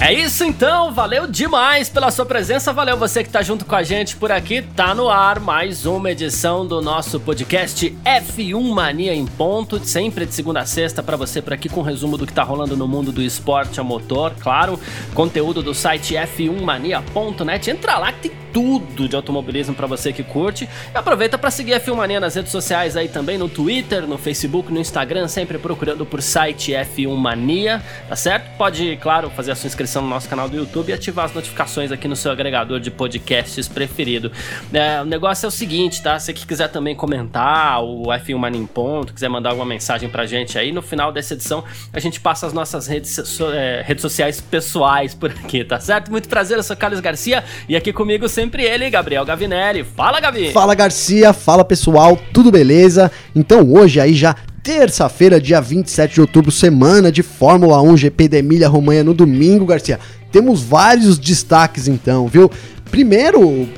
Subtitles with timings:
[0.00, 3.82] É isso então, valeu demais pela sua presença, valeu você que tá junto com a
[3.82, 4.62] gente por aqui.
[4.62, 10.32] Tá no ar mais uma edição do nosso podcast F1 Mania em ponto, sempre de
[10.32, 12.86] segunda a sexta para você por aqui com um resumo do que tá rolando no
[12.86, 14.78] mundo do esporte a motor, claro,
[15.14, 17.68] conteúdo do site f1mania.net.
[17.68, 20.68] Entra lá que tem tudo de automobilismo para você que curte.
[20.94, 24.72] E aproveita para seguir a Filmania nas redes sociais aí também, no Twitter, no Facebook,
[24.72, 28.56] no Instagram, sempre procurando por site F1 Mania, tá certo?
[28.56, 31.92] Pode, claro, fazer a sua inscrição no nosso canal do YouTube e ativar as notificações
[31.92, 34.30] aqui no seu agregador de podcasts preferido.
[34.72, 36.18] É, o negócio é o seguinte, tá?
[36.18, 40.26] Se você quiser também comentar o F1 Mania em Ponto, quiser mandar alguma mensagem pra
[40.26, 44.02] gente aí, no final dessa edição a gente passa as nossas redes, so, é, redes
[44.02, 46.10] sociais pessoais por aqui, tá certo?
[46.10, 49.82] Muito prazer, eu sou Carlos Garcia e aqui comigo sempre ele, Gabriel Gavinelli.
[49.82, 50.52] Fala, Gavi!
[50.52, 51.32] Fala, Garcia!
[51.32, 52.16] Fala, pessoal!
[52.32, 53.10] Tudo beleza?
[53.34, 58.38] Então hoje aí já terça-feira, dia 27 de outubro, semana de Fórmula 1 GP da
[58.38, 59.98] Emília Romanha no domingo, Garcia.
[60.30, 62.48] Temos vários destaques então, viu?
[62.92, 63.68] Primeiro,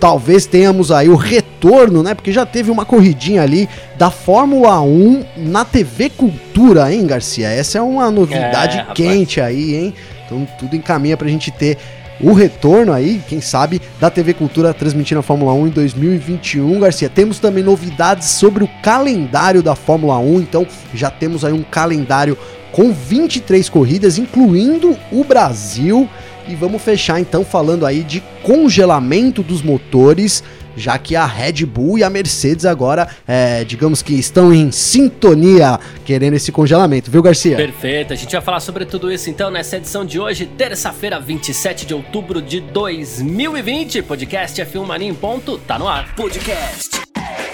[0.00, 2.14] talvez tenhamos aí o retorno, né?
[2.14, 7.48] Porque já teve uma corridinha ali da Fórmula 1 na TV Cultura, hein, Garcia?
[7.48, 9.94] Essa é uma novidade é, quente aí, hein?
[10.24, 11.76] Então tudo encaminha pra gente ter
[12.22, 17.10] o retorno aí, quem sabe, da TV Cultura transmitindo a Fórmula 1 em 2021, Garcia.
[17.10, 22.38] Temos também novidades sobre o calendário da Fórmula 1, então já temos aí um calendário
[22.70, 26.08] com 23 corridas, incluindo o Brasil.
[26.46, 30.44] E vamos fechar então falando aí de congelamento dos motores
[30.76, 35.78] já que a Red Bull e a Mercedes agora, é, digamos que estão em sintonia
[36.04, 37.56] querendo esse congelamento, viu, Garcia?
[37.56, 41.86] Perfeito, a gente vai falar sobre tudo isso então nessa edição de hoje, terça-feira, 27
[41.86, 44.02] de outubro de 2020.
[44.02, 46.14] Podcast F1 Mania em ponto, tá no ar.
[46.14, 46.90] Podcast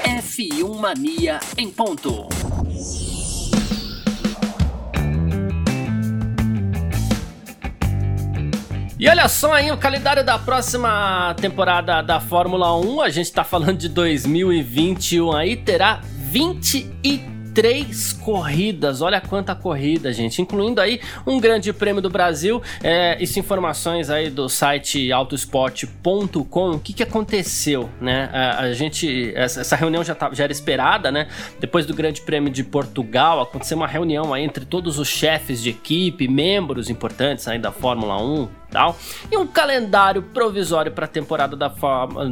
[0.05, 2.27] F1 Mania em ponto.
[8.98, 13.00] E olha só aí o calendário da próxima temporada da Fórmula 1.
[13.00, 19.03] A gente tá falando de 2021 aí, terá 23 três corridas.
[19.03, 20.41] Olha quanta corrida, gente.
[20.41, 22.62] Incluindo aí um grande prêmio do Brasil.
[22.84, 26.70] É, isso informações aí do site autosport.com.
[26.70, 28.30] O que, que aconteceu, né?
[28.32, 29.32] A, a gente.
[29.34, 31.26] Essa, essa, reunião já, tá, já era esperada, né?
[31.59, 35.70] Depois do Grande Prêmio de Portugal, aconteceu uma reunião aí entre todos os chefes de
[35.70, 38.97] equipe, membros importantes aí da Fórmula 1 tal.
[39.31, 41.69] E um calendário provisório para a temporada da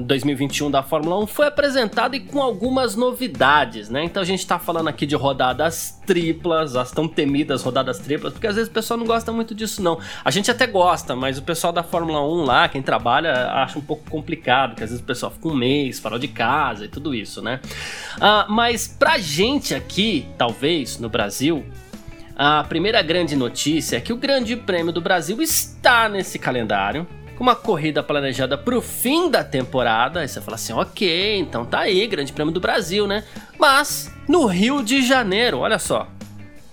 [0.07, 4.05] 2021 da Fórmula 1 foi apresentado e com algumas novidades, né?
[4.05, 8.47] Então a gente está falando aqui de rodadas triplas, as tão temidas rodadas triplas, porque
[8.47, 9.99] às vezes o pessoal não gosta muito disso não.
[10.25, 13.83] A gente até gosta, mas o pessoal da Fórmula 1 lá, quem trabalha, acha um
[13.83, 17.15] pouco complicado, porque às vezes o pessoal fica um mês fora de casa e tudo
[17.15, 17.61] isso, né?
[18.17, 21.65] Uh, mas pra gente aqui, talvez, no Brasil,
[22.37, 27.43] a primeira grande notícia é que o Grande Prêmio do Brasil está nesse calendário, com
[27.43, 30.21] uma corrida planejada para o fim da temporada.
[30.21, 33.25] Aí você fala assim: ok, então tá aí, Grande Prêmio do Brasil, né?
[33.59, 36.09] Mas no Rio de Janeiro, olha só.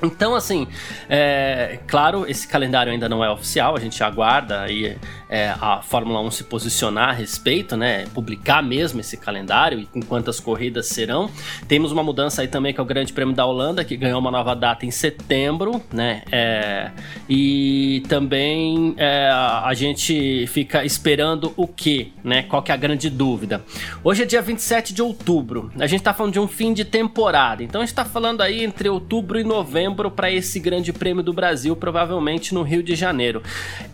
[0.02, 0.68] Então, assim,
[1.10, 4.98] é, claro, esse calendário ainda não é oficial, a gente aguarda aí
[5.34, 8.06] é, a Fórmula 1 se posicionar a respeito, né?
[8.14, 11.28] Publicar mesmo esse calendário e com quantas corridas serão.
[11.68, 14.30] Temos uma mudança aí também que é o Grande Prêmio da Holanda, que ganhou uma
[14.30, 16.22] nova data em setembro, né?
[16.32, 16.92] É,
[17.28, 22.44] e também é, a gente fica esperando o que, né?
[22.44, 23.66] Qual que é a grande dúvida?
[24.04, 27.64] Hoje é dia 27 de outubro, a gente tá falando de um fim de temporada,
[27.64, 31.34] então a gente tá falando aí entre outubro e novembro para esse Grande Prêmio do
[31.34, 33.42] Brasil, provavelmente no Rio de Janeiro.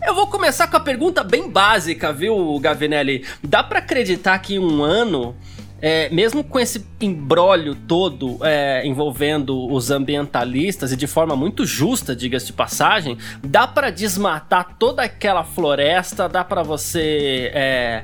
[0.06, 3.24] Eu vou começar com a pergunta bem básica, viu, Gavinelli?
[3.42, 5.34] Dá para acreditar que em um ano
[5.80, 12.14] é, mesmo com esse embrólio todo é, envolvendo os ambientalistas e de forma muito justa,
[12.14, 18.02] diga-se de passagem, dá para desmatar toda aquela floresta, dá para você é,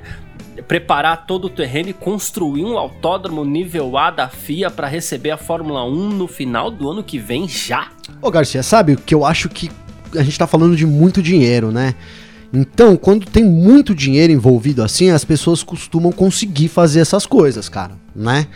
[0.66, 5.36] preparar todo o terreno e construir um autódromo nível A da FIA para receber a
[5.36, 7.88] Fórmula 1 no final do ano que vem já?
[8.22, 9.70] Ô Garcia, sabe o que eu acho que
[10.16, 11.94] a gente tá falando de muito dinheiro, né?
[12.52, 17.94] Então, quando tem muito dinheiro envolvido assim, as pessoas costumam conseguir fazer essas coisas, cara,
[18.14, 18.46] né?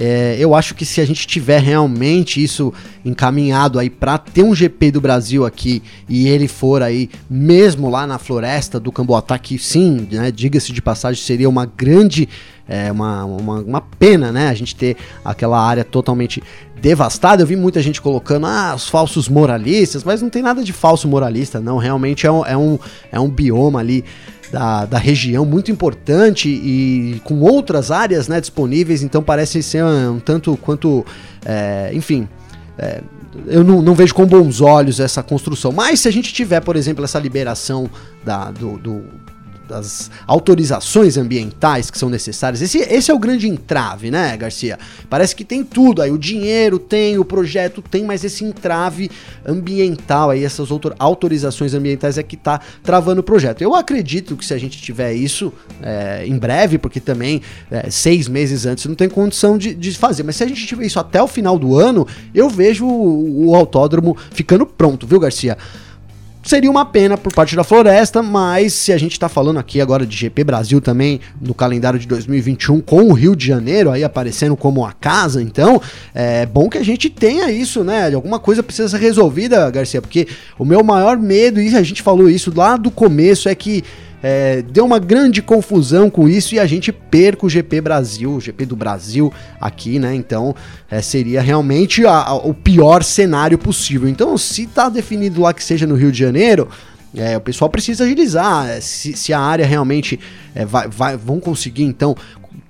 [0.00, 2.72] É, eu acho que se a gente tiver realmente isso
[3.04, 8.06] encaminhado aí para ter um GP do Brasil aqui e ele for aí mesmo lá
[8.06, 12.28] na floresta do Camboatá, que sim, né, diga-se de passagem, seria uma grande
[12.68, 14.50] é uma, uma, uma, pena, né?
[14.50, 16.42] A gente ter aquela área totalmente
[16.78, 17.42] devastada.
[17.42, 21.08] Eu vi muita gente colocando, ah, os falsos moralistas, mas não tem nada de falso
[21.08, 21.78] moralista, não.
[21.78, 22.78] Realmente é um, é um,
[23.10, 24.04] é um bioma ali
[24.50, 30.12] da, da região muito importante e com outras áreas né, disponíveis, então parece ser um,
[30.12, 31.04] um tanto quanto,
[31.44, 32.28] é, enfim.
[32.78, 33.02] É,
[33.46, 35.70] eu não, não, vejo com bons olhos essa construção.
[35.70, 37.88] Mas se a gente tiver, por exemplo, essa liberação
[38.24, 39.04] da, do, do
[39.68, 42.62] das autorizações ambientais que são necessárias.
[42.62, 44.78] Esse, esse é o grande entrave, né, Garcia?
[45.10, 49.10] Parece que tem tudo aí, o dinheiro tem, o projeto tem, mas esse entrave
[49.46, 50.68] ambiental aí, essas
[50.98, 53.60] autorizações ambientais é que tá travando o projeto.
[53.60, 58.26] Eu acredito que se a gente tiver isso é, em breve, porque também é, seis
[58.26, 61.22] meses antes não tem condição de, de, fazer, mas se a gente tiver isso até
[61.22, 65.58] o final do ano, eu vejo o, o autódromo ficando pronto, viu, Garcia?
[66.48, 70.06] Seria uma pena por parte da Floresta, mas se a gente está falando aqui agora
[70.06, 74.56] de GP Brasil também no calendário de 2021 com o Rio de Janeiro aí aparecendo
[74.56, 75.78] como a casa, então
[76.14, 78.14] é bom que a gente tenha isso, né?
[78.14, 80.26] Alguma coisa precisa ser resolvida, Garcia, porque
[80.58, 83.84] o meu maior medo, e a gente falou isso lá do começo, é que
[84.22, 88.40] é, deu uma grande confusão com isso e a gente perca o GP Brasil, o
[88.40, 90.14] GP do Brasil aqui, né?
[90.14, 90.54] Então
[90.90, 94.08] é, seria realmente a, a, o pior cenário possível.
[94.08, 96.68] Então, se tá definido lá que seja no Rio de Janeiro,
[97.14, 98.68] é, o pessoal precisa agilizar.
[98.68, 100.18] É, se, se a área realmente
[100.54, 102.16] é, vai, vai, vão conseguir, então,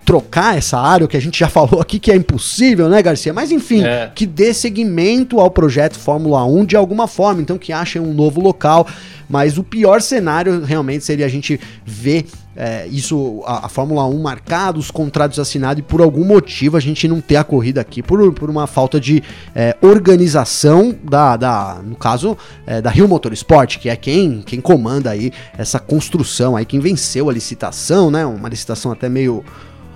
[0.08, 3.30] trocar essa área, o que a gente já falou aqui que é impossível, né, Garcia?
[3.34, 4.10] Mas enfim, é.
[4.14, 8.40] que dê seguimento ao projeto Fórmula 1 de alguma forma, então que achem um novo
[8.40, 8.86] local.
[9.28, 12.24] Mas o pior cenário realmente seria a gente ver
[12.56, 16.80] é, isso, a, a, Fórmula 1 marcada, os contratos assinados e por algum motivo a
[16.80, 19.22] gente não ter a corrida aqui, por, por uma falta de
[19.54, 22.34] é, organização da, da, no caso,
[22.66, 27.28] é, da Rio Motorsport, que é quem, quem comanda aí essa construção aí, quem venceu
[27.28, 28.24] a licitação, né?
[28.24, 29.44] Uma licitação até meio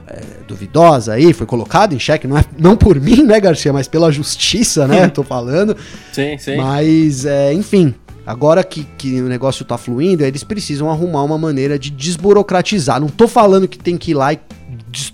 [0.06, 3.88] é, duvidosa aí, foi colocado em xeque, não, é, não por mim, né, Garcia, mas
[3.88, 5.76] pela justiça, né, tô falando.
[6.12, 6.56] Sim, sim.
[6.56, 7.94] Mas, é, enfim,
[8.26, 13.00] agora que, que o negócio tá fluindo, eles precisam arrumar uma maneira de desburocratizar.
[13.00, 14.40] Não tô falando que tem que ir lá e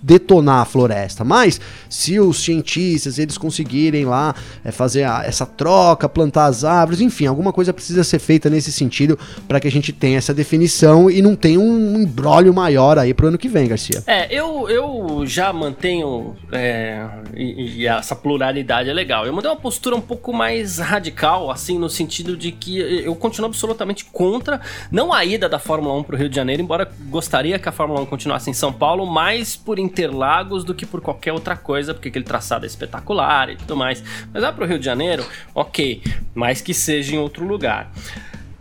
[0.02, 1.24] detonar a floresta.
[1.24, 4.34] Mas se os cientistas eles conseguirem lá
[4.64, 8.72] é, fazer a, essa troca, plantar as árvores, enfim, alguma coisa precisa ser feita nesse
[8.72, 13.14] sentido para que a gente tenha essa definição e não tenha um embrólio maior aí
[13.14, 14.02] pro ano que vem, Garcia.
[14.06, 19.26] É, eu, eu já mantenho é, e, e, essa pluralidade é legal.
[19.26, 23.48] Eu mandei uma postura um pouco mais radical, assim, no sentido de que eu continuo
[23.48, 24.60] absolutamente contra,
[24.90, 28.00] não a ida da Fórmula 1 pro Rio de Janeiro, embora gostaria que a Fórmula
[28.00, 32.08] 1 continuasse em São Paulo, mais por Interlagos do que por qualquer outra coisa, porque
[32.08, 34.02] aquele traçado é espetacular e tudo mais.
[34.32, 36.02] Mas lá pro Rio de Janeiro, ok,
[36.34, 37.92] mas que seja em outro lugar.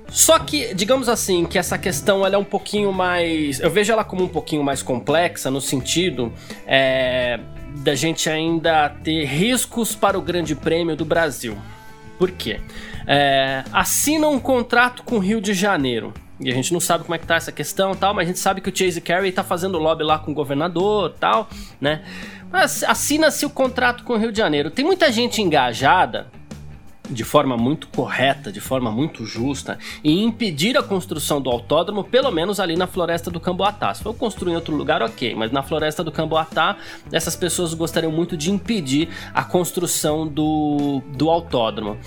[0.09, 3.61] Só que, digamos assim, que essa questão ela é um pouquinho mais.
[3.61, 6.33] Eu vejo ela como um pouquinho mais complexa no sentido
[6.65, 7.39] é,
[7.77, 11.57] da gente ainda ter riscos para o Grande Prêmio do Brasil.
[12.19, 12.59] Por quê?
[13.07, 16.13] É, assina um contrato com o Rio de Janeiro.
[16.39, 18.39] E a gente não sabe como é que tá essa questão tal, mas a gente
[18.39, 21.49] sabe que o Chase Carey tá fazendo lobby lá com o governador tal,
[21.81, 22.03] né?
[22.51, 24.69] Mas assina-se o contrato com o Rio de Janeiro.
[24.69, 26.27] Tem muita gente engajada
[27.09, 32.31] de forma muito correta, de forma muito justa, em impedir a construção do autódromo, pelo
[32.31, 33.93] menos ali na floresta do Camboatá.
[33.93, 36.77] Se for construir em outro lugar, ok, mas na floresta do Camboatá,
[37.11, 41.97] essas pessoas gostariam muito de impedir a construção do, do autódromo.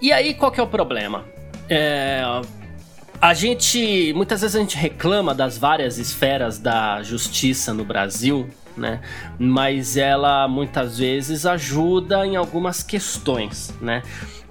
[0.00, 1.24] E aí, qual que é o problema?
[1.68, 2.22] É,
[3.22, 4.12] a gente.
[4.14, 9.00] Muitas vezes a gente reclama das várias esferas da justiça no Brasil, né?
[9.38, 14.02] Mas ela muitas vezes ajuda em algumas questões, né?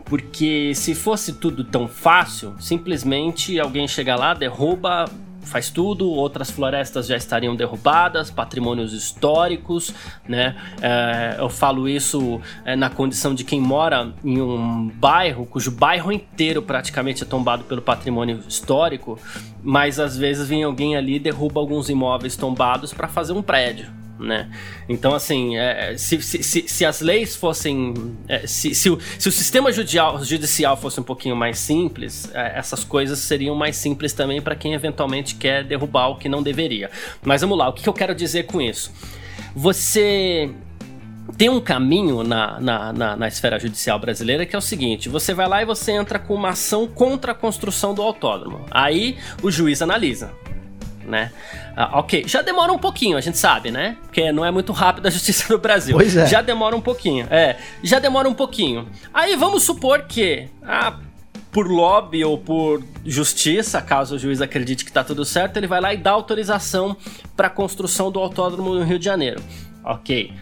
[0.06, 5.04] Porque se fosse tudo tão fácil, simplesmente alguém chega lá, derruba
[5.42, 9.94] faz tudo, outras florestas já estariam derrubadas, patrimônios históricos,
[10.28, 10.56] né?
[10.82, 16.12] É, eu falo isso é, na condição de quem mora em um bairro cujo bairro
[16.12, 19.20] inteiro praticamente é tombado pelo patrimônio histórico,
[19.64, 24.00] mas às vezes vem alguém ali e derruba alguns imóveis tombados para fazer um prédio
[24.22, 24.50] né?
[24.88, 27.94] Então, assim, é, se, se, se, se, as leis fossem.
[28.28, 32.58] É, se, se, o, se o sistema judicial, judicial fosse um pouquinho mais simples, é,
[32.58, 36.90] essas coisas seriam mais simples também para quem eventualmente quer derrubar o que não deveria.
[37.24, 38.92] Mas vamos lá, o que, que eu quero dizer com isso?
[39.56, 40.50] Você
[41.38, 45.34] tem um caminho na, na, na, na, esfera judicial brasileira que é o seguinte: você
[45.34, 48.66] vai lá e você entra com uma ação contra a construção do autódromo.
[48.70, 50.32] Aí o juiz analisa
[51.05, 51.31] né?
[51.75, 53.98] Ah, ok, já demora um pouquinho, a gente sabe, né?
[54.03, 55.96] Porque não é muito rápido a justiça no Brasil.
[55.96, 56.25] Pois é.
[56.27, 57.58] Já demora um pouquinho, é.
[57.84, 58.88] Já demora um pouquinho.
[59.13, 60.98] Aí vamos supor que, ah,
[61.51, 65.81] por lobby ou por justiça, caso o juiz acredite que tá tudo certo, ele vai
[65.81, 66.96] lá e dá autorização
[67.36, 69.41] para a construção do autódromo no Rio de Janeiro.
[69.84, 70.34] Ok.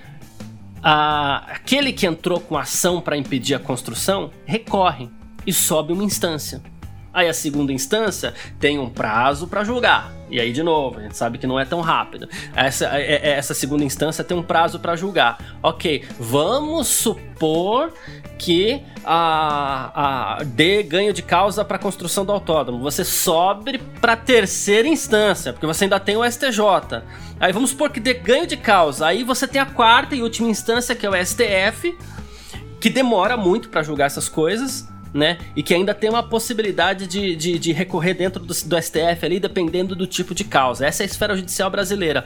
[0.81, 5.09] Ah, aquele que entrou com ação para impedir a construção recorre
[5.45, 6.61] e sobe uma instância.
[7.13, 10.13] Aí a segunda instância tem um prazo para julgar.
[10.29, 12.29] E aí, de novo, a gente sabe que não é tão rápido.
[12.55, 15.57] Essa, é, é, essa segunda instância tem um prazo para julgar.
[15.61, 17.93] Ok, vamos supor
[18.37, 22.79] que a, a dê ganho de causa para a construção do autódromo.
[22.81, 27.03] Você sobe para terceira instância, porque você ainda tem o STJ.
[27.39, 29.07] Aí vamos supor que dê ganho de causa.
[29.07, 31.97] Aí você tem a quarta e última instância, que é o STF,
[32.79, 35.37] que demora muito para julgar essas coisas né?
[35.55, 39.39] E que ainda tem uma possibilidade de, de, de recorrer dentro do, do STF ali,
[39.39, 40.85] dependendo do tipo de causa.
[40.85, 42.25] Essa é a esfera judicial brasileira.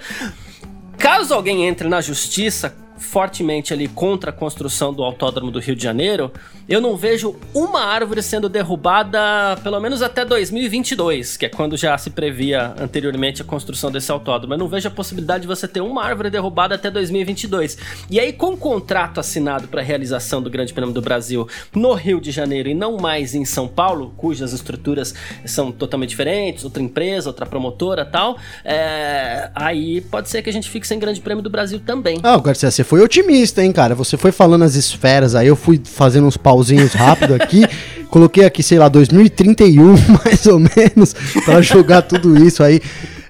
[0.97, 5.83] Caso alguém entre na justiça fortemente ali contra a construção do autódromo do Rio de
[5.83, 6.31] Janeiro,
[6.67, 9.19] eu não vejo uma árvore sendo derrubada
[9.63, 14.53] pelo menos até 2022, que é quando já se previa anteriormente a construção desse autódromo.
[14.53, 17.77] Eu não vejo a possibilidade de você ter uma árvore derrubada até 2022.
[18.09, 21.93] E aí, com o contrato assinado para a realização do Grande Prêmio do Brasil no
[21.93, 25.13] Rio de Janeiro e não mais em São Paulo, cujas estruturas
[25.45, 29.49] são totalmente diferentes, outra empresa, outra promotora tal, é...
[29.53, 32.19] aí pode ser que a gente fique sem Grande Prêmio do Brasil também.
[32.23, 33.95] Ah, Garcia, você foi otimista, hein, cara?
[33.95, 37.65] Você foi falando as esferas aí, eu fui fazendo uns pauzinhos rápido aqui.
[38.09, 42.79] Coloquei aqui, sei lá, 2031, mais ou menos, para jogar tudo isso aí.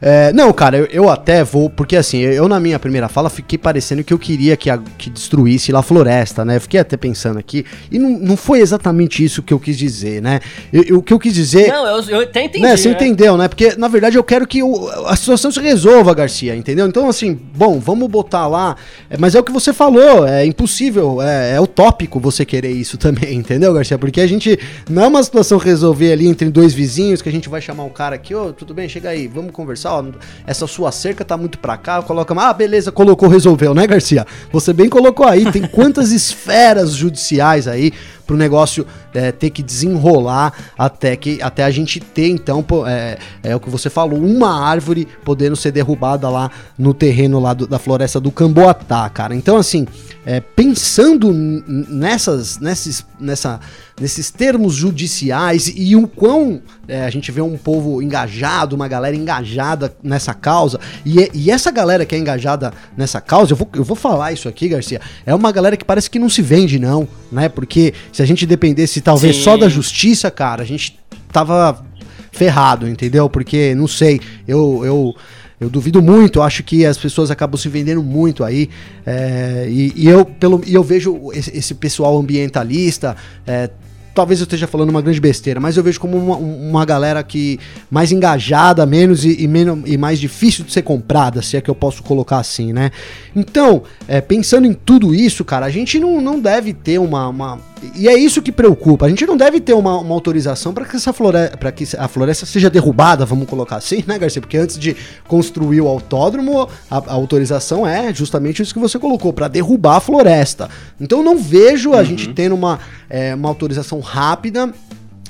[0.05, 3.57] É, não, cara, eu, eu, até vou, porque assim, eu na minha primeira fala fiquei
[3.57, 6.59] parecendo que eu queria que, a, que destruísse lá a floresta, né?
[6.59, 10.41] fiquei até pensando aqui, e não, não foi exatamente isso que eu quis dizer, né?
[10.73, 11.69] Eu, o que eu quis dizer.
[11.69, 12.65] Não, eu, eu até entendi.
[12.65, 12.95] Né, você né?
[12.95, 13.47] entendeu, né?
[13.47, 14.59] Porque na verdade eu quero que
[15.05, 16.85] a situação se resolva, Garcia, entendeu?
[16.85, 18.75] Então, assim, bom, vamos botar lá.
[19.09, 22.97] É, mas é o que você falou, é impossível, é, é utópico você querer isso
[22.99, 23.97] também, entendeu, Garcia?
[23.97, 27.47] Porque a gente não é uma situação resolver ali entre dois vizinhos que a gente
[27.47, 30.03] vai chamar um cara aqui, ô, oh, tudo bem, chega aí, vamos conversar ó,
[30.45, 34.25] essa sua cerca tá muito pra cá, coloca, ah, beleza, colocou, resolveu, né, Garcia?
[34.51, 37.93] Você bem colocou aí, tem quantas esferas judiciais aí
[38.25, 43.55] pro negócio é, ter que desenrolar até que até a gente ter então é, é,
[43.55, 47.79] o que você falou uma árvore podendo ser derrubada lá no terreno lá do, da
[47.79, 49.35] floresta do Camboatá, cara.
[49.35, 49.85] Então assim
[50.25, 53.59] é, pensando nessas nesses nessa
[53.99, 59.15] nesses termos judiciais e o quão é, a gente vê um povo engajado, uma galera
[59.15, 63.83] engajada nessa causa, e, e, essa galera que é engajada nessa causa, eu vou, eu
[63.83, 67.07] vou falar isso aqui, Garcia, é uma galera que parece que não se vende, não,
[67.31, 67.47] né?
[67.47, 69.41] Porque se a gente dependesse talvez Sim.
[69.41, 70.97] só da justiça, cara, a gente
[71.31, 71.83] tava
[72.31, 73.29] ferrado, entendeu?
[73.29, 74.81] Porque, não sei, eu.
[74.85, 75.15] eu
[75.59, 78.69] eu duvido muito, acho que as pessoas acabam se vendendo muito aí.
[79.05, 83.15] É, e, e, eu, pelo, e eu vejo esse, esse pessoal ambientalista
[83.47, 83.69] é,
[84.13, 87.59] talvez eu esteja falando uma grande besteira, mas eu vejo como uma, uma galera que
[87.89, 91.69] mais engajada, menos e, e, menos e mais difícil de ser comprada, se é que
[91.69, 92.91] eu posso colocar assim, né?
[93.35, 97.59] Então, é, pensando em tudo isso, cara, a gente não, não deve ter uma, uma
[97.95, 99.05] e é isso que preocupa.
[99.05, 102.07] A gente não deve ter uma, uma autorização para que essa floresta, para que a
[102.07, 104.41] floresta seja derrubada, vamos colocar assim, né, Garcia?
[104.41, 104.95] Porque antes de
[105.27, 109.99] construir o autódromo, a, a autorização é justamente isso que você colocou, para derrubar a
[109.99, 110.69] floresta.
[110.99, 112.05] Então não vejo a uhum.
[112.05, 112.79] gente tendo uma,
[113.09, 114.73] é, uma autorização rápida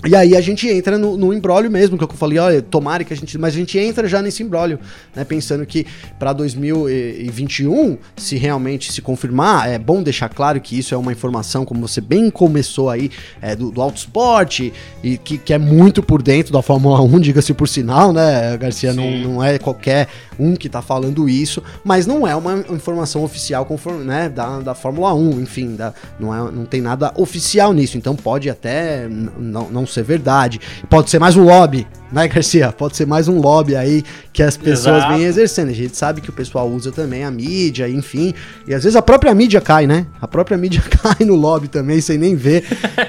[0.05, 3.13] e aí a gente entra no, no embrólio mesmo, que eu falei, olha, tomara que
[3.13, 3.37] a gente.
[3.37, 4.79] Mas a gente entra já nesse embrólio,
[5.15, 5.23] né?
[5.23, 5.85] Pensando que
[6.19, 11.63] para 2021, se realmente se confirmar, é bom deixar claro que isso é uma informação,
[11.63, 13.09] como você bem começou aí,
[13.41, 14.59] é, do, do autosport,
[15.03, 18.93] e que, que é muito por dentro da Fórmula 1, diga-se por sinal, né, Garcia?
[18.93, 20.07] Não, não é qualquer
[20.37, 24.75] um que tá falando isso, mas não é uma informação oficial conforme, né, da, da
[24.75, 29.69] Fórmula 1, enfim, da, não, é, não tem nada oficial nisso, então pode até não,
[29.69, 30.59] não ser verdade.
[30.89, 32.71] Pode ser mais um lobby, né, Garcia?
[32.71, 35.13] Pode ser mais um lobby aí que as pessoas Exato.
[35.13, 35.69] vêm exercendo.
[35.69, 38.33] A gente sabe que o pessoal usa também a mídia, enfim.
[38.67, 40.05] E às vezes a própria mídia cai, né?
[40.21, 42.65] A própria mídia cai no lobby também, sem nem ver.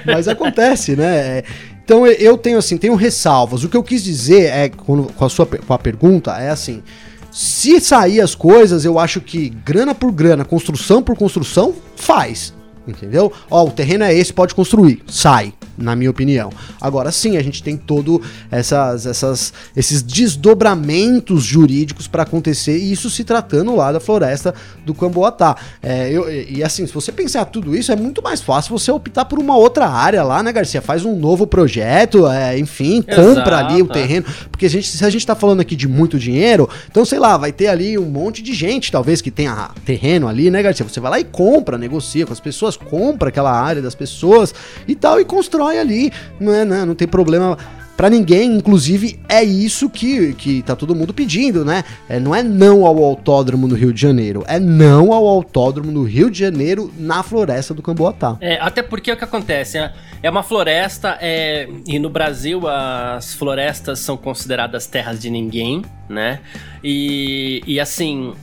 [0.07, 1.43] Mas acontece, né?
[1.85, 3.63] Então eu tenho assim, tenho ressalvas.
[3.63, 6.83] O que eu quis dizer é, com a sua com a pergunta, é assim.
[7.31, 12.55] Se sair as coisas, eu acho que grana por grana, construção por construção, faz.
[12.87, 13.33] Entendeu?
[13.51, 15.03] Ó, o terreno é esse, pode construir.
[15.07, 16.51] Sai na minha opinião.
[16.81, 23.11] Agora sim, a gente tem todo essas, essas, esses desdobramentos jurídicos para acontecer, e isso
[23.11, 24.55] se tratando lá da floresta
[24.85, 25.57] do Camboatá.
[25.83, 29.25] É, eu, e assim, se você pensar tudo isso, é muito mais fácil você optar
[29.25, 30.83] por uma outra área lá, né, Garcia?
[30.83, 34.27] Faz um novo projeto, é, enfim, Exato, compra ali o terreno.
[34.65, 37.37] Porque a gente, se a gente tá falando aqui de muito dinheiro, então sei lá,
[37.37, 40.89] vai ter ali um monte de gente, talvez, que tenha terreno ali, né, Garcia?
[40.89, 44.55] Você vai lá e compra, negocia com as pessoas, compra aquela área das pessoas
[44.89, 46.11] e tal, e constrói ali.
[46.41, 47.59] Não, é, né, não tem problema
[47.97, 51.85] para ninguém, inclusive é isso que, que tá todo mundo pedindo, né?
[52.09, 56.03] É, não é não ao autódromo no Rio de Janeiro, é não ao autódromo no
[56.03, 58.37] Rio de Janeiro na floresta do Camboatá.
[58.41, 63.35] É, até porque o que acontece, é, é uma floresta é, e no Brasil as
[63.35, 66.41] florestas são consideradas terras de ninguém, né?
[66.83, 68.35] E, e assim,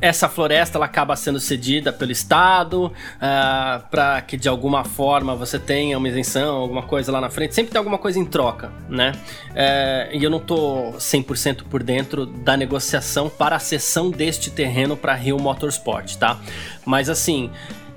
[0.00, 5.34] essa floresta ela acaba sendo cedida pelo Estado uh, ah, para que de alguma forma
[5.34, 7.54] você tenha uma isenção, alguma coisa lá na frente.
[7.54, 9.12] Sempre tem alguma coisa em troca, né?
[9.50, 14.96] Uh, e eu não tô 100% por dentro da negociação para a cessão deste terreno
[14.96, 16.38] para Rio Motorsport, tá?
[16.84, 17.50] Mas assim.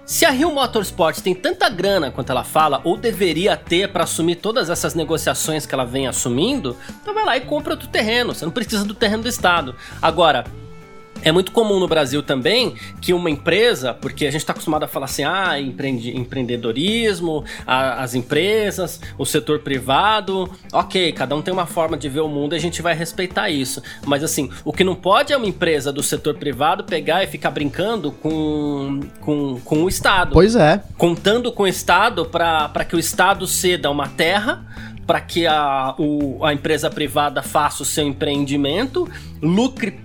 [0.05, 4.36] Se a Rio Motorsport tem tanta grana quanto ela fala, ou deveria ter para assumir
[4.36, 8.36] todas essas negociações que ela vem assumindo, então vai lá e compra outro terreno.
[8.36, 9.74] Você não precisa do terreno do Estado.
[10.01, 10.43] Agora,
[11.24, 14.88] é muito comum no Brasil também que uma empresa, porque a gente está acostumado a
[14.88, 21.53] falar assim, ah, empreende, empreendedorismo, a, as empresas, o setor privado, ok, cada um tem
[21.53, 23.82] uma forma de ver o mundo e a gente vai respeitar isso.
[24.06, 27.51] Mas assim, o que não pode é uma empresa do setor privado pegar e ficar
[27.51, 30.34] brincando com, com, com o Estado.
[30.34, 30.84] Pois é.
[30.98, 34.65] Contando com o Estado para que o Estado ceda uma terra
[35.06, 39.10] para que a, o, a empresa privada faça o seu empreendimento,
[39.42, 40.02] lucre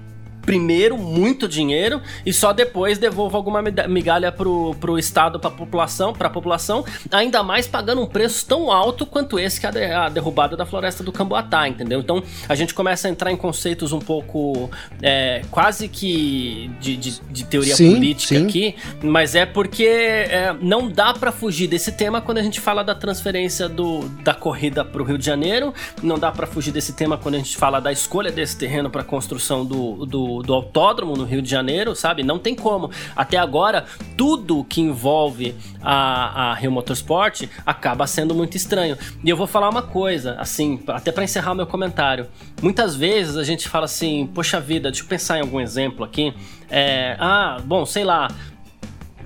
[0.49, 6.31] primeiro muito dinheiro e só depois devolva alguma migalha pro, pro Estado, pra população, pra
[6.31, 10.65] população, ainda mais pagando um preço tão alto quanto esse que é a derrubada da
[10.65, 12.01] floresta do Camboatá, entendeu?
[12.01, 14.71] Então a gente começa a entrar em conceitos um pouco
[15.03, 18.47] é, quase que de, de, de teoria sim, política sim.
[18.47, 22.83] aqui, mas é porque é, não dá para fugir desse tema quando a gente fala
[22.83, 27.19] da transferência do, da corrida pro Rio de Janeiro, não dá para fugir desse tema
[27.19, 31.25] quando a gente fala da escolha desse terreno para construção do, do do, autódromo no
[31.25, 32.23] Rio de Janeiro, sabe?
[32.23, 32.91] Não tem como.
[33.17, 33.85] Até agora,
[34.17, 38.97] tudo que envolve a, a Rio Motorsport acaba sendo muito estranho.
[39.23, 42.27] E eu vou falar uma coisa, assim, até para encerrar meu comentário.
[42.63, 46.35] Muitas vezes a gente fala assim, poxa vida, deixa eu pensar em algum exemplo aqui.
[46.71, 48.29] É, ah, bom, sei lá,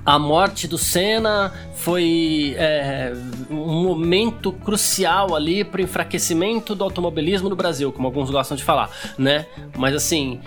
[0.05, 3.13] a morte do Senna foi é,
[3.51, 8.65] um momento crucial ali para o enfraquecimento do automobilismo no Brasil, como alguns gostam de
[8.65, 9.47] falar, né?
[9.77, 10.41] Mas assim,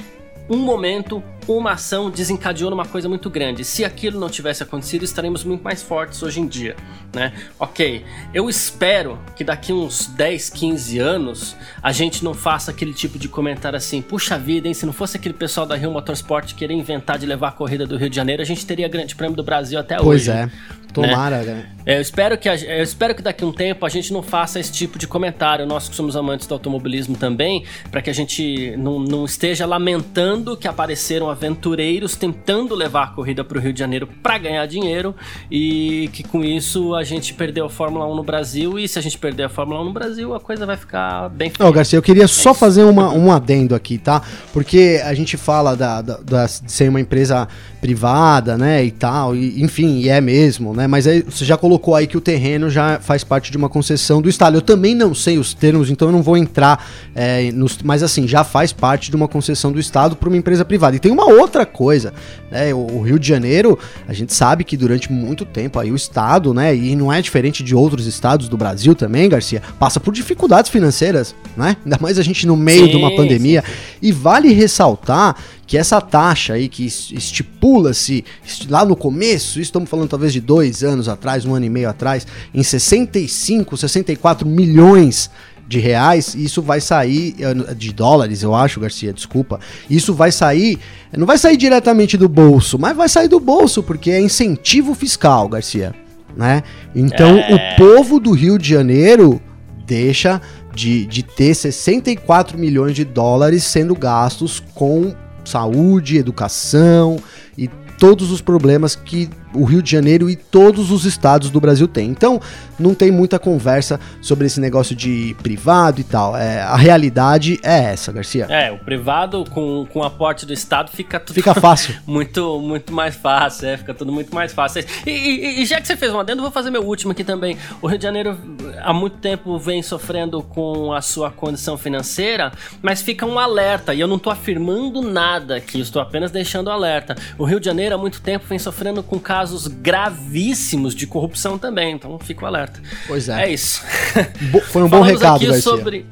[0.50, 3.64] um momento, uma ação desencadeou numa coisa muito grande.
[3.64, 6.76] Se aquilo não tivesse acontecido, estaremos muito mais fortes hoje em dia,
[7.14, 7.34] né?
[7.60, 8.04] Ok,
[8.34, 13.28] eu espero que daqui uns 10, 15 anos a gente não faça aquele tipo de
[13.28, 17.18] comentário assim, puxa vida, hein, se não fosse aquele pessoal da Rio Motorsport querer inventar
[17.18, 19.80] de levar a corrida do Rio de Janeiro, a gente teria Grande Prêmio do Brasil
[19.80, 20.32] até pois hoje.
[20.32, 20.86] Pois é.
[20.96, 21.54] Tomara, né?
[21.54, 21.66] né?
[21.86, 24.60] Eu espero, que a, eu espero que daqui a um tempo a gente não faça
[24.62, 28.74] esse tipo de comentário, nós que somos amantes do automobilismo também, para que a gente
[28.78, 33.80] não, não, esteja lamentando que apareceram aventureiros tentando levar a corrida para o Rio de
[33.80, 35.14] Janeiro para ganhar dinheiro
[35.52, 39.02] e que com isso a gente perdeu a Fórmula 1 no Brasil e se a
[39.02, 41.66] gente perder a Fórmula 1 no Brasil a coisa vai ficar bem feia.
[41.66, 44.22] Não, Garcia, eu queria só fazer uma, um adendo aqui, tá?
[44.54, 47.48] Porque a gente fala da, da, da, de ser uma empresa
[47.82, 50.88] privada, né, e tal, e, enfim, e é mesmo, né?
[50.88, 54.22] Mas aí você já colocou aí que o terreno já faz parte de uma concessão
[54.22, 54.58] do Estado.
[54.58, 57.78] Eu também não sei os termos, então eu não vou entrar é, nos.
[57.84, 60.96] Mas assim, já faz parte de uma concessão do Estado para uma empresa privada.
[60.96, 62.14] E tem uma outra coisa,
[62.50, 62.74] né?
[62.74, 66.76] O, Rio de Janeiro, a gente sabe que durante muito tempo aí o Estado, né?
[66.76, 71.36] E não é diferente de outros estados do Brasil também, Garcia, passa por dificuldades financeiras,
[71.56, 71.78] né?
[71.84, 73.64] Ainda mais a gente no meio sim, de uma pandemia.
[73.66, 73.74] Sim.
[74.02, 75.36] E vale ressaltar
[75.68, 78.24] que essa taxa aí que estipula-se
[78.70, 82.28] lá no começo, estamos falando talvez de dois anos atrás, um ano e meio atrás,
[82.54, 85.30] em 65, 64 milhões
[85.68, 87.36] de reais, isso vai sair
[87.76, 89.60] de dólares, eu acho, Garcia, desculpa.
[89.90, 90.80] Isso vai sair,
[91.18, 95.50] não vai sair diretamente do bolso, mas vai sair do bolso porque é incentivo fiscal,
[95.50, 95.94] Garcia,
[96.36, 96.64] né?
[96.96, 97.56] Então, é...
[97.56, 99.42] o povo do Rio de Janeiro
[99.86, 100.42] deixa
[100.74, 107.18] de, de ter 64 milhões de dólares sendo gastos com saúde, educação
[107.58, 111.88] e todos os problemas que o Rio de Janeiro e todos os estados do Brasil
[111.88, 112.10] têm.
[112.10, 112.40] Então,
[112.78, 116.36] não tem muita conversa sobre esse negócio de privado e tal.
[116.36, 118.48] É, a realidade é essa, Garcia.
[118.50, 121.36] É, o privado com, com aporte do Estado fica tudo.
[121.36, 121.96] Fica fácil.
[122.06, 124.84] muito, muito mais fácil, é, fica tudo muito mais fácil.
[125.06, 127.58] E, e, e, já que você fez um adendo, vou fazer meu último aqui também.
[127.82, 128.38] O Rio de Janeiro
[128.82, 134.00] há muito tempo vem sofrendo com a sua condição financeira, mas fica um alerta, e
[134.00, 137.16] eu não estou afirmando nada aqui, estou apenas deixando alerta.
[137.38, 141.94] O Rio de Janeiro há muito tempo vem sofrendo com casos gravíssimos de corrupção também,
[141.94, 142.82] então fica o alerta.
[143.08, 143.46] Pois é.
[143.46, 143.82] É isso.
[144.72, 145.62] Foi um bom recado, aqui Garcia.
[145.62, 146.06] sobre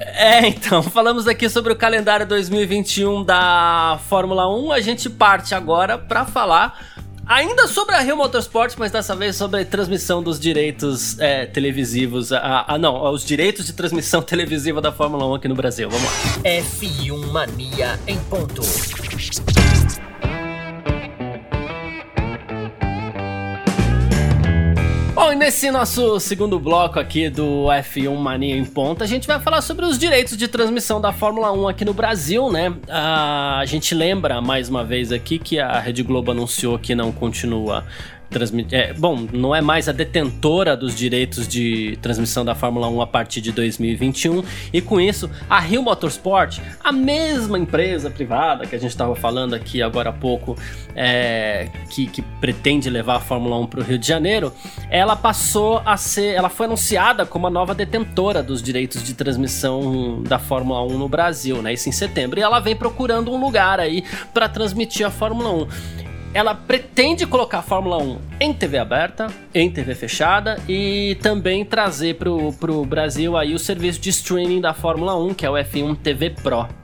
[0.00, 4.72] é, então, falamos aqui sobre o calendário 2021 da Fórmula 1.
[4.72, 6.80] A gente parte agora para falar
[7.26, 12.32] ainda sobre a Rio Motorsport, mas dessa vez sobre a transmissão dos direitos é, televisivos.
[12.32, 15.88] Ah, não, os direitos de transmissão televisiva da Fórmula 1 aqui no Brasil.
[15.90, 16.42] Vamos lá.
[16.44, 18.62] F1 Mania em ponto.
[25.20, 29.38] Bom, e nesse nosso segundo bloco aqui do F1 Mania em Ponta, a gente vai
[29.38, 32.74] falar sobre os direitos de transmissão da Fórmula 1 aqui no Brasil, né?
[32.88, 37.84] a gente lembra mais uma vez aqui que a Rede Globo anunciou que não continua
[38.30, 38.78] transmitir.
[38.78, 43.06] É, bom, não é mais a detentora dos direitos de transmissão da Fórmula 1 a
[43.06, 48.78] partir de 2021, e com isso, a Rio Motorsport, a mesma empresa privada que a
[48.78, 50.56] gente estava falando aqui agora há pouco,
[50.94, 54.52] é, que, que, pretende levar a Fórmula 1 para o Rio de Janeiro,
[54.88, 56.34] ela passou a ser.
[56.34, 61.08] Ela foi anunciada como a nova detentora dos direitos de transmissão da Fórmula 1 no
[61.08, 61.72] Brasil, né?
[61.72, 62.38] Isso em setembro.
[62.38, 67.58] E ela vem procurando um lugar aí para transmitir a Fórmula 1 ela pretende colocar
[67.58, 73.36] a Fórmula 1 em TV aberta, em TV fechada e também trazer pro, pro Brasil
[73.36, 76.79] aí o serviço de streaming da Fórmula 1, que é o F1 TV Pro.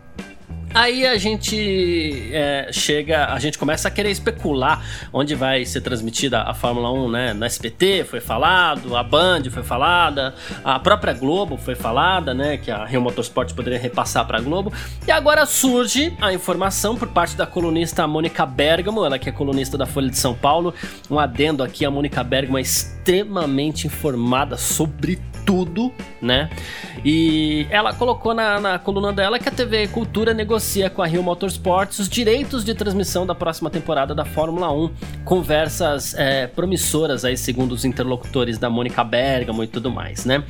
[0.77, 6.43] Aí a gente é, chega, a gente começa a querer especular onde vai ser transmitida
[6.43, 7.33] a Fórmula 1, né?
[7.33, 12.59] Na SPT foi falado, a Band foi falada, a própria Globo foi falada, né?
[12.59, 14.71] Que a Rio Motorsport poderia repassar para a Globo.
[15.09, 19.79] E agora surge a informação por parte da colunista Mônica Bergamo, ela que é colunista
[19.79, 20.75] da Folha de São Paulo.
[21.11, 26.51] Um adendo aqui, a Mônica Bergamo é extremamente informada sobre tudo, né?
[27.05, 31.23] E ela colocou na, na coluna dela que a TV Cultura negocia com a Rio
[31.23, 34.91] Motorsports os direitos de transmissão da próxima temporada da Fórmula 1.
[35.25, 40.43] Conversas é, promissoras aí, segundo os interlocutores da Mônica Bergamo e tudo mais, né?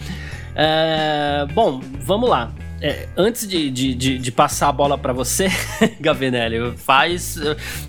[0.54, 2.50] É, bom, vamos lá.
[2.80, 5.48] É, antes de, de, de, de, passar a bola para você,
[5.98, 7.38] Gavinelli, faz.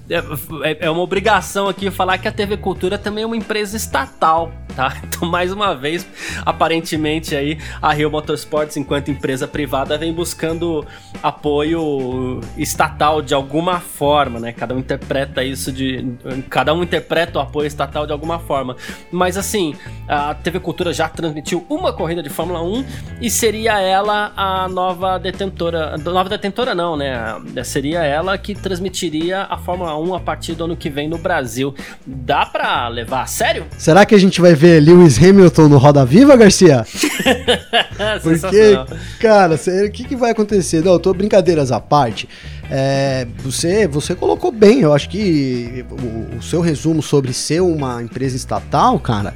[0.09, 4.51] É, é, uma obrigação aqui falar que a TV Cultura também é uma empresa estatal,
[4.75, 4.95] tá?
[5.03, 6.07] Então, mais uma vez,
[6.45, 10.85] aparentemente aí, a Rio Motorsports, enquanto empresa privada, vem buscando
[11.21, 14.53] apoio estatal de alguma forma, né?
[14.53, 16.05] Cada um interpreta isso de.
[16.49, 18.75] Cada um interpreta o apoio estatal de alguma forma.
[19.11, 19.75] Mas assim,
[20.07, 22.85] a TV Cultura já transmitiu uma corrida de Fórmula 1
[23.21, 25.97] e seria ela a nova detentora.
[25.97, 27.35] Nova detentora não, né?
[27.63, 31.73] Seria ela que transmitiria a Fórmula 1 a partir do ano que vem no Brasil.
[32.05, 33.65] Dá pra levar a sério?
[33.75, 36.85] Será que a gente vai ver Lewis Hamilton no Roda Viva, Garcia?
[38.21, 38.77] Porque,
[39.19, 40.83] cara, o que, que vai acontecer?
[40.83, 42.29] Não, eu tô brincadeiras à parte.
[42.69, 48.03] É, você, você colocou bem, eu acho que o, o seu resumo sobre ser uma
[48.03, 49.33] empresa estatal, cara,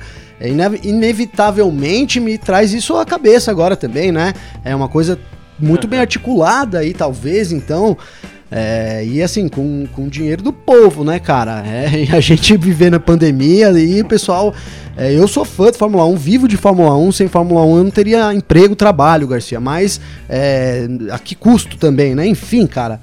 [0.84, 4.34] inevitavelmente me traz isso à cabeça agora também, né?
[4.64, 5.20] É uma coisa
[5.60, 7.98] muito bem articulada aí, talvez, então.
[8.54, 11.64] É, e assim, com, com dinheiro do povo, né, cara?
[11.66, 14.54] É, a gente vivendo a pandemia e o pessoal.
[14.98, 17.12] É, eu sou fã de Fórmula 1, vivo de Fórmula 1.
[17.14, 19.60] Sem Fórmula 1 eu não teria emprego, trabalho, Garcia.
[19.60, 22.28] Mas é, a que custo também, né?
[22.28, 23.00] Enfim, cara.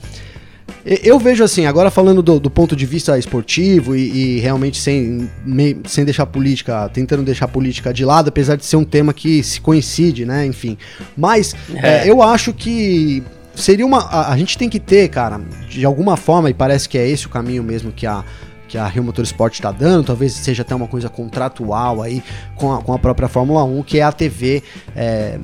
[0.84, 5.28] Eu vejo assim, agora falando do, do ponto de vista esportivo e, e realmente sem,
[5.44, 9.42] me, sem deixar política, tentando deixar política de lado, apesar de ser um tema que
[9.42, 10.46] se coincide, né?
[10.46, 10.78] Enfim.
[11.16, 12.06] Mas é.
[12.06, 13.22] É, eu acho que
[13.54, 13.98] seria uma.
[13.98, 17.26] A, a gente tem que ter, cara, de alguma forma, e parece que é esse
[17.26, 18.24] o caminho mesmo que a
[18.68, 22.22] que a Rio Motorsport está dando, talvez seja até uma coisa contratual aí
[22.54, 24.62] com a, com a própria Fórmula 1, que é a TV,
[24.94, 25.38] é,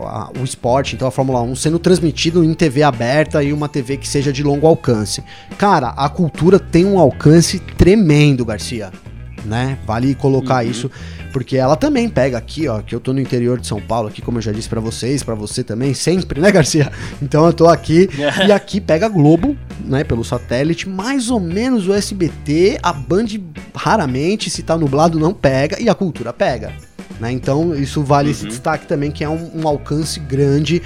[0.00, 3.96] a, o esporte, então a Fórmula 1 sendo transmitido em TV aberta e uma TV
[3.96, 5.22] que seja de longo alcance.
[5.58, 8.92] Cara, a cultura tem um alcance tremendo, Garcia.
[9.44, 9.78] Né?
[9.86, 10.70] Vale colocar uhum.
[10.70, 10.90] isso
[11.34, 14.22] porque ela também pega aqui, ó, que eu tô no interior de São Paulo, aqui
[14.22, 16.92] como eu já disse para vocês, para você também, sempre, né, Garcia?
[17.20, 18.08] Então eu tô aqui
[18.46, 23.26] e aqui pega Globo, né, pelo satélite, mais ou menos o SBT, a Band
[23.74, 26.72] raramente, se tá nublado não pega e a cultura pega,
[27.18, 27.32] né?
[27.32, 28.32] Então isso vale uhum.
[28.32, 30.80] esse destaque também que é um, um alcance grande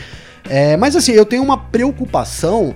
[0.48, 2.74] É, mas assim, eu tenho uma preocupação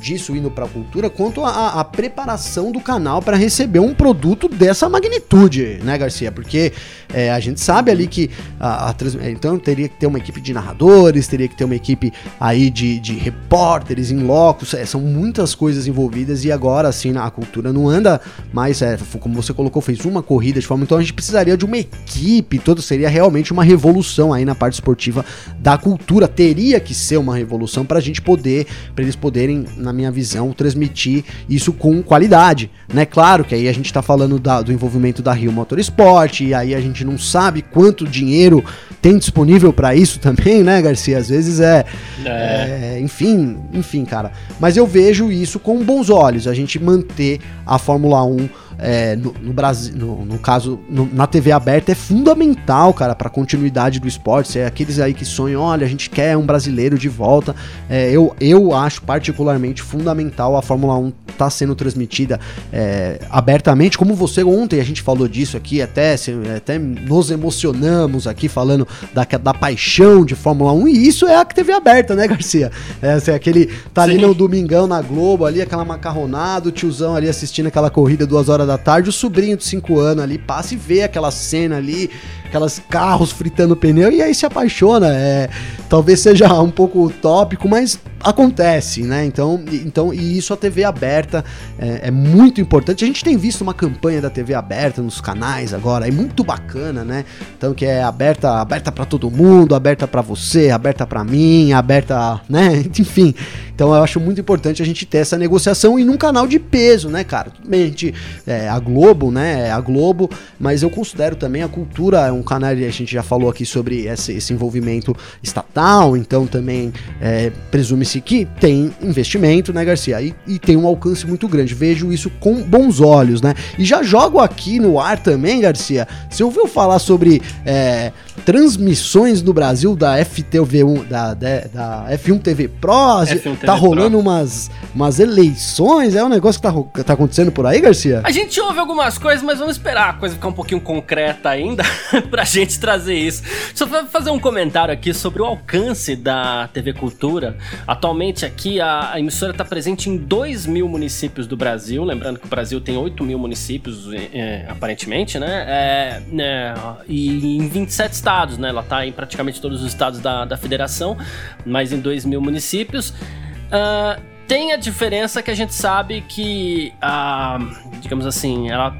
[0.00, 4.88] disso indo para a cultura quanto à preparação do canal para receber um produto dessa
[4.88, 6.32] magnitude, né, Garcia?
[6.32, 6.72] Porque
[7.12, 8.94] é, a gente sabe ali que a, a,
[9.30, 12.98] então teria que ter uma equipe de narradores, teria que ter uma equipe aí de,
[12.98, 17.88] de repórteres em locos, é, são muitas coisas envolvidas e agora assim a cultura não
[17.88, 18.20] anda
[18.52, 21.64] mais, é, como você colocou, fez uma corrida de forma, então a gente precisaria de
[21.64, 25.24] uma equipe, todo seria realmente uma revolução aí na parte esportiva
[25.58, 29.92] da cultura, teria que ser uma revolução para a gente poder, para eles poderem, na
[29.92, 33.04] minha visão, transmitir isso com qualidade, né?
[33.04, 36.74] Claro que aí a gente está falando da, do envolvimento da Rio Motorsport, e aí
[36.74, 38.64] a gente não sabe quanto dinheiro
[39.00, 41.18] tem disponível para isso também, né, Garcia?
[41.18, 41.84] Às vezes é,
[42.24, 42.96] é.
[42.96, 44.32] é, Enfim, enfim, cara.
[44.58, 48.48] Mas eu vejo isso com bons olhos, a gente manter a Fórmula 1
[48.80, 53.28] é, no, no, Brasil, no, no caso, no, na TV aberta, é fundamental, cara, para
[53.28, 54.58] a continuidade do esporte.
[54.58, 57.54] É aqueles aí que sonham, olha, a gente quer um brasileiro de volta.
[57.88, 62.38] É, eu, eu acho particularmente fundamental a Fórmula 1 tá sendo transmitida
[62.72, 66.14] é, abertamente, como você ontem a gente falou disso aqui, até,
[66.56, 71.44] até nos emocionamos aqui falando da, da paixão de Fórmula 1, e isso é a
[71.44, 72.70] TV aberta, né, Garcia?
[73.00, 74.22] É, assim, aquele tá ali Sim.
[74.22, 78.69] no domingão na Globo, ali, aquela macarronada, o tiozão ali assistindo aquela corrida duas horas
[78.70, 82.08] da tarde, o sobrinho de 5 anos ali passa e vê aquela cena ali,
[82.50, 85.08] aquelas carros fritando pneu e aí se apaixona.
[85.14, 85.48] É,
[85.88, 89.24] talvez seja um pouco utópico, mas acontece, né?
[89.24, 91.44] Então, então e isso a TV aberta
[91.78, 93.04] é, é, muito importante.
[93.04, 97.04] A gente tem visto uma campanha da TV aberta nos canais agora, é muito bacana,
[97.04, 97.24] né?
[97.56, 102.40] Então que é aberta, aberta para todo mundo, aberta para você, aberta para mim, aberta,
[102.48, 102.84] né?
[102.98, 103.34] Enfim.
[103.74, 107.08] Então eu acho muito importante a gente ter essa negociação e num canal de peso,
[107.08, 107.50] né, cara?
[107.50, 108.14] Tudo bem, a gente
[108.46, 109.68] é, a Globo, né?
[109.68, 113.48] É a Globo, mas eu considero também a cultura um canal, a gente já falou
[113.48, 120.20] aqui sobre esse, esse envolvimento estatal, então também é, presume-se que tem investimento, né, Garcia?
[120.20, 121.74] E, e, tem um alcance muito grande.
[121.74, 123.54] Vejo isso com bons olhos, né?
[123.78, 126.06] E já jogo aqui no ar também, Garcia.
[126.28, 128.12] Você ouviu falar sobre é,
[128.44, 132.90] transmissões no Brasil da FTV1, da, da, da F1 TV Pro?
[132.92, 134.20] F1 TV tá rolando Pro.
[134.20, 136.14] umas, umas eleições?
[136.14, 138.20] É um negócio que tá, tá acontecendo por aí, Garcia?
[138.24, 141.84] A gente ouve algumas coisas, mas vamos esperar a coisa ficar um pouquinho concreta ainda
[142.30, 143.42] pra gente trazer isso.
[143.42, 147.56] Deixa eu fazer um comentário aqui sobre o alcance da TV Cultura.
[147.86, 152.02] Atualmente aqui a, a emissora está presente em 2 mil municípios do Brasil.
[152.04, 155.64] Lembrando que o Brasil tem 8 mil municípios, é, aparentemente, né?
[155.68, 156.74] É, é,
[157.08, 158.68] e em 27 estados, né?
[158.68, 161.16] Ela está em praticamente todos os estados da, da federação,
[161.64, 163.10] mas em 2 mil municípios.
[163.10, 167.58] Uh, tem a diferença que a gente sabe que, a,
[168.00, 168.98] digamos assim, ela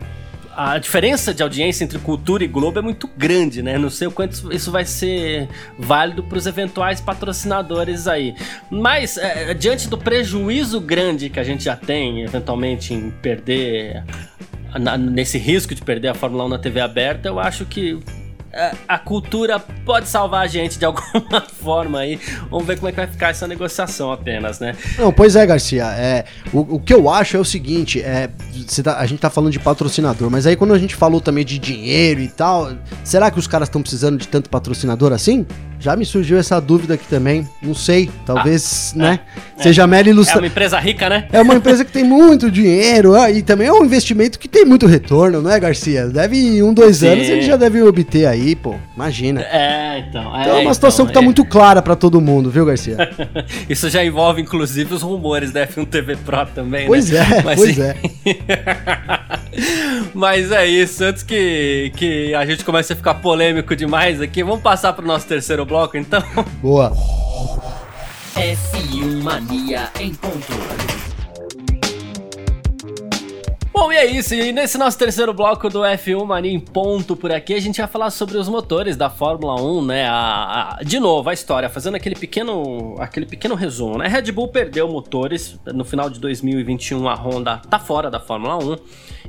[0.56, 3.78] a diferença de audiência entre cultura e Globo é muito grande, né?
[3.78, 8.34] Não sei o quanto isso vai ser válido para os eventuais patrocinadores aí.
[8.68, 14.04] Mas, é, diante do prejuízo grande que a gente já tem, eventualmente, em perder.
[14.78, 17.98] Na, nesse risco de perder a Fórmula 1 na TV aberta, eu acho que
[18.88, 22.18] a cultura pode salvar a gente de alguma forma aí.
[22.50, 24.74] Vamos ver como é que vai ficar essa negociação apenas, né?
[24.98, 25.84] Não, pois é, Garcia.
[25.84, 28.28] É, o, o que eu acho é o seguinte: é,
[28.82, 31.58] tá, a gente tá falando de patrocinador, mas aí quando a gente falou também de
[31.58, 32.72] dinheiro e tal,
[33.04, 35.46] será que os caras estão precisando de tanto patrocinador assim?
[35.80, 37.48] Já me surgiu essa dúvida aqui também.
[37.62, 39.20] Não sei, talvez, ah, né?
[39.58, 39.86] É, seja é.
[39.86, 40.36] mera ilustra...
[40.36, 41.26] É uma empresa rica, né?
[41.32, 44.66] É uma empresa que tem muito dinheiro ah, e também é um investimento que tem
[44.66, 46.06] muito retorno, não é, Garcia?
[46.08, 47.08] Deve, um, dois Sim.
[47.08, 48.74] anos, ele já deve obter aí, pô.
[48.94, 49.42] Imagina.
[49.42, 50.36] É, então.
[50.36, 51.24] É, então é uma situação então, que tá é.
[51.24, 52.96] muito clara para todo mundo, viu, Garcia?
[53.68, 57.20] Isso já envolve, inclusive, os rumores da F1 TV Pro também, pois né?
[57.20, 57.96] É, Mas, pois é.
[60.14, 61.04] Mas é isso.
[61.04, 65.26] Antes que, que a gente comece a ficar polêmico demais aqui, vamos passar pro nosso
[65.26, 66.22] terceiro bloco, então?
[66.62, 66.92] Boa.
[68.36, 70.99] F1 Mania em ponto.
[73.80, 74.34] Bom, e é isso.
[74.34, 77.88] E nesse nosso terceiro bloco do F1 Mania em ponto por aqui, a gente vai
[77.88, 80.06] falar sobre os motores da Fórmula 1, né?
[80.06, 84.06] A, a, de novo, a história, fazendo aquele pequeno, aquele pequeno resumo, né?
[84.06, 88.76] Red Bull perdeu motores no final de 2021, a Honda tá fora da Fórmula 1.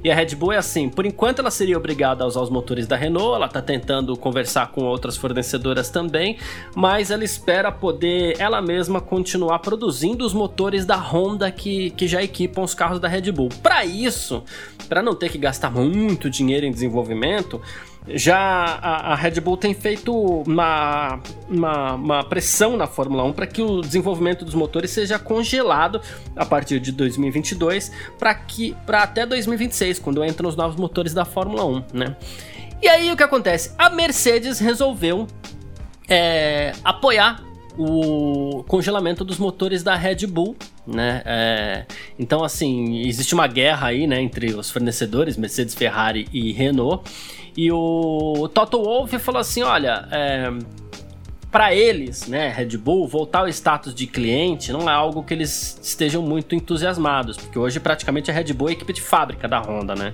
[0.03, 2.87] E a Red Bull é assim, por enquanto ela seria obrigada a usar os motores
[2.87, 6.37] da Renault, ela está tentando conversar com outras fornecedoras também,
[6.75, 12.23] mas ela espera poder ela mesma continuar produzindo os motores da Honda que, que já
[12.23, 13.49] equipam os carros da Red Bull.
[13.61, 14.40] Para isso,
[14.87, 17.61] para não ter que gastar muito dinheiro em desenvolvimento,
[18.07, 23.45] já a, a, Red Bull tem feito uma, uma, uma pressão na Fórmula 1 para
[23.45, 26.01] que o desenvolvimento dos motores seja congelado
[26.35, 31.25] a partir de 2022 para que para até 2026, quando entram os novos motores da
[31.25, 32.15] Fórmula 1, né?
[32.81, 33.75] E aí o que acontece?
[33.77, 35.27] A Mercedes resolveu
[36.09, 37.43] é, apoiar
[37.77, 40.55] o congelamento dos motores da Red Bull,
[40.91, 41.21] né?
[41.25, 41.85] É,
[42.19, 47.09] então, assim, existe uma guerra aí, né, entre os fornecedores, Mercedes, Ferrari e Renault.
[47.55, 50.51] E o Toto Wolff falou assim: olha, é,
[51.51, 55.77] para eles, né, Red Bull, voltar ao status de cliente não é algo que eles
[55.83, 59.59] estejam muito entusiasmados, porque hoje praticamente a Red Bull é a equipe de fábrica da
[59.59, 60.13] Honda, né?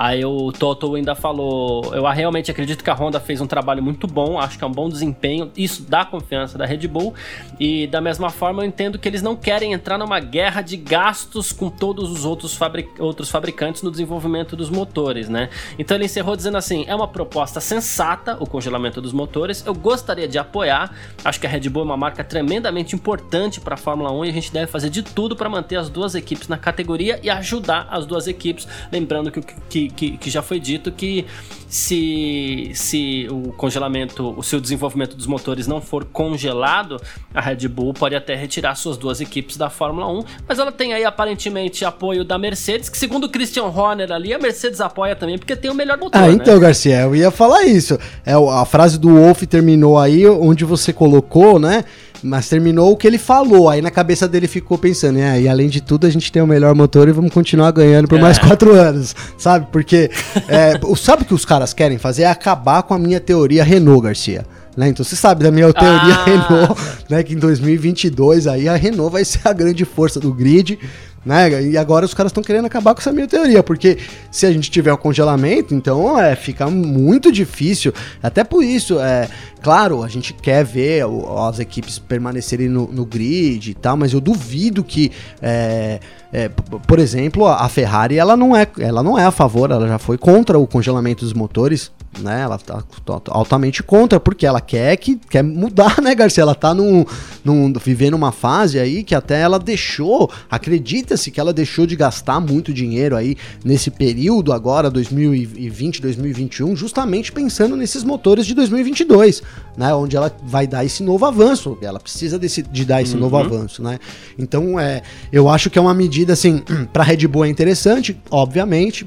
[0.00, 4.06] Aí o Toto ainda falou: eu realmente acredito que a Honda fez um trabalho muito
[4.06, 7.12] bom, acho que é um bom desempenho, isso dá confiança da Red Bull,
[7.58, 11.52] e da mesma forma eu entendo que eles não querem entrar numa guerra de gastos
[11.52, 15.50] com todos os outros, fabric outros fabricantes no desenvolvimento dos motores, né?
[15.78, 20.26] Então ele encerrou dizendo assim: é uma proposta sensata o congelamento dos motores, eu gostaria
[20.26, 24.10] de apoiar, acho que a Red Bull é uma marca tremendamente importante para a Fórmula
[24.12, 27.20] 1 e a gente deve fazer de tudo para manter as duas equipes na categoria
[27.22, 31.26] e ajudar as duas equipes, lembrando que, que que, que já foi dito que
[31.68, 37.00] se, se o congelamento, o seu desenvolvimento dos motores não for congelado,
[37.32, 40.92] a Red Bull pode até retirar suas duas equipes da Fórmula 1, mas ela tem
[40.92, 45.38] aí aparentemente apoio da Mercedes, que segundo o Christian Horner ali, a Mercedes apoia também
[45.38, 46.20] porque tem o melhor motor.
[46.20, 46.32] Ah, né?
[46.32, 47.96] então, Garcia, eu ia falar isso.
[48.26, 51.84] É, a frase do Wolf terminou aí, onde você colocou, né?
[52.22, 53.68] Mas terminou o que ele falou.
[53.68, 56.46] Aí na cabeça dele ficou pensando, é, e além de tudo, a gente tem o
[56.46, 58.22] melhor motor e vamos continuar ganhando por é.
[58.22, 59.68] mais quatro anos, sabe?
[59.72, 60.10] Porque
[60.48, 62.22] é, sabe o que os caras querem fazer?
[62.22, 64.44] É acabar com a minha teoria Renault, Garcia.
[64.76, 64.88] Né?
[64.88, 66.24] Então você sabe da minha teoria ah.
[66.24, 67.22] Renault, né?
[67.22, 70.78] Que em 2022 aí a Renault vai ser a grande força do grid.
[71.24, 71.64] Né?
[71.64, 73.98] E agora os caras estão querendo acabar com essa minha teoria, porque
[74.30, 77.92] se a gente tiver o congelamento, então é, fica muito difícil.
[78.22, 79.28] Até por isso, é
[79.60, 81.04] claro, a gente quer ver
[81.46, 86.00] as equipes permanecerem no, no grid e tal, mas eu duvido que, é,
[86.32, 89.98] é, por exemplo, a Ferrari ela não é, ela não é a favor, ela já
[89.98, 92.42] foi contra o congelamento dos motores né?
[92.42, 92.82] Ela tá
[93.28, 96.42] altamente contra, porque ela quer que quer mudar, né, Garcia?
[96.42, 97.04] Ela tá num,
[97.44, 102.40] num, vivendo uma fase aí que até ela deixou, acredita-se que ela deixou de gastar
[102.40, 109.42] muito dinheiro aí nesse período agora, 2020, 2021, justamente pensando nesses motores de 2022,
[109.76, 109.94] né?
[109.94, 113.20] Onde ela vai dar esse novo avanço, ela precisa desse, de dar esse uhum.
[113.20, 113.98] novo avanço, né?
[114.38, 119.06] Então, é, eu acho que é uma medida, assim, para Red Bull é interessante, obviamente,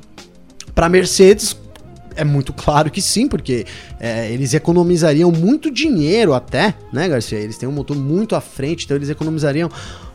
[0.73, 1.55] para Mercedes
[2.15, 3.65] é muito claro que sim, porque
[3.99, 7.39] é, eles economizariam muito dinheiro até, né, Garcia?
[7.39, 9.69] Eles têm um motor muito à frente, então eles economizariam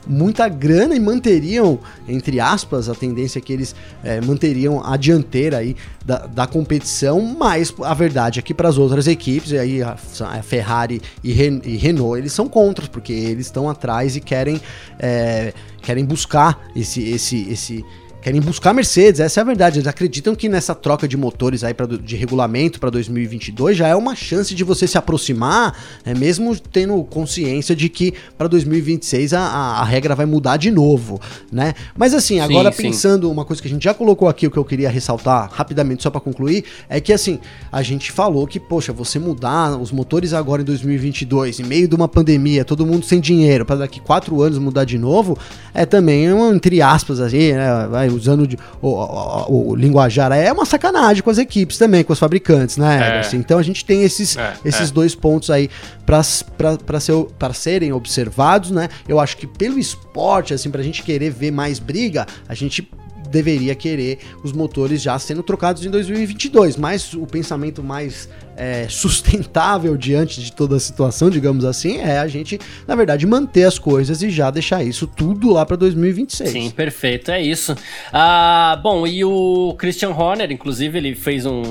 [0.09, 5.77] muita grana e manteriam, entre aspas, a tendência que eles é, manteriam a dianteira aí
[6.05, 9.97] da, da, competição, mas a verdade é que para as outras equipes, e aí a,
[10.21, 14.61] a Ferrari e, Ren, e, Renault, eles são contras, porque eles estão atrás e querem,
[14.99, 17.85] é, querem buscar esse, esse, esse
[18.29, 19.79] querem buscar Mercedes, essa é a verdade.
[19.79, 23.97] Eles acreditam que nessa troca de motores aí pra, de regulamento para 2022 já é
[23.97, 29.41] uma chance de você se aproximar, é mesmo tendo consciência de que para 2026 a,
[29.41, 31.19] a, a, regra vai mudar de novo,
[31.51, 31.73] né?
[31.97, 33.33] Mas assim, agora sim, pensando sim.
[33.33, 36.11] uma coisa que a gente já colocou aqui, o que eu queria ressaltar rapidamente só
[36.11, 37.39] para concluir, é que assim,
[37.73, 41.95] a gente falou que, poxa, você mudar os motores agora em 2022, em meio de
[41.95, 45.39] uma pandemia, todo mundo sem dinheiro, para daqui quatro anos mudar de novo,
[45.73, 47.87] é também, um, entre aspas, assim, né?
[47.91, 52.13] Vai usando de, o, o, o, linguajar, é uma sacanagem com as equipes também, com
[52.13, 53.17] os fabricantes, né?
[53.17, 53.21] É.
[53.21, 54.93] Assim, então a gente tem esses, é, esses é.
[54.93, 55.71] dois pontos aí
[56.05, 57.15] para ser,
[57.55, 58.89] serem observados, né?
[59.09, 62.89] Eu acho que pelo esporte, assim, pra gente querer ver mais briga, a gente
[63.29, 68.29] deveria querer os motores já sendo trocados em 2022, mas o pensamento mais
[68.59, 73.63] é, sustentável diante de toda a situação, digamos assim, é a gente, na verdade, manter
[73.63, 76.51] as coisas e já deixar isso tudo lá para 2026.
[76.51, 77.77] Sim, perfeito, é isso.
[78.13, 81.63] Ah, bom, e o Christian Horner, inclusive, ele fez um,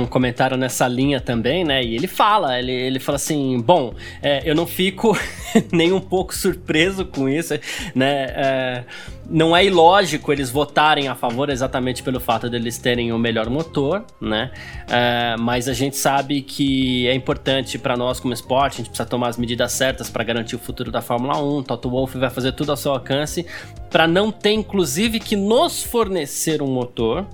[0.00, 1.84] um, comentário nessa linha também, né?
[1.84, 5.16] E ele fala, ele, ele fala assim, bom, é, eu não fico
[5.70, 7.54] nem um pouco surpreso com isso,
[7.94, 8.24] né?
[8.34, 8.84] É,
[9.28, 14.04] não é ilógico eles votarem a favor exatamente pelo fato deles terem o melhor motor,
[14.20, 14.50] né?
[14.88, 19.08] É, mas a gente sabe que é importante para nós como esporte, a gente precisa
[19.08, 21.62] tomar as medidas certas para garantir o futuro da Fórmula 1.
[21.64, 23.46] Toto Wolff vai fazer tudo ao seu alcance
[23.90, 27.26] para não ter, inclusive, que nos fornecer um motor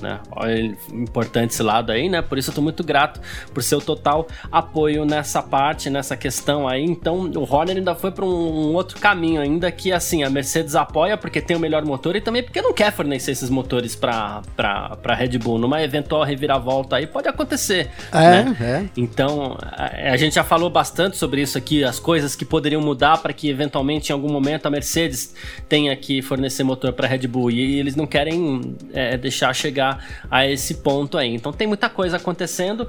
[0.00, 0.20] né?
[0.30, 2.22] Olha, importante esse lado aí, né?
[2.22, 3.20] Por isso eu tô muito grato
[3.52, 6.84] por seu total apoio nessa parte, nessa questão aí.
[6.84, 10.74] Então, o Horner ainda foi para um, um, outro caminho ainda que assim, a Mercedes
[10.74, 14.42] apoia porque tem o melhor motor e também porque não quer fornecer esses motores para
[14.56, 15.58] para Red Bull.
[15.58, 18.56] Numa eventual reviravolta aí pode acontecer, é, né?
[18.60, 18.84] É.
[18.96, 23.18] Então, a, a, gente já falou bastante sobre isso aqui, as coisas que poderiam mudar
[23.18, 25.34] para que eventualmente em algum momento a Mercedes
[25.68, 29.87] tenha que fornecer motor para Red Bull e, e eles não querem é, deixar chegar
[29.88, 31.34] chegar a esse ponto aí.
[31.34, 32.88] Então tem muita coisa acontecendo.